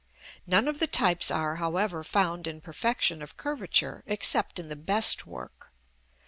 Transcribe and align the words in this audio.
None 0.47 0.67
of 0.67 0.79
the 0.79 0.87
types 0.87 1.29
are, 1.29 1.57
however, 1.57 2.03
found 2.03 2.47
in 2.47 2.59
perfection 2.59 3.21
of 3.21 3.37
curvature, 3.37 4.01
except 4.07 4.57
in 4.57 4.67
the 4.67 4.75
best 4.75 5.27
work. 5.27 5.69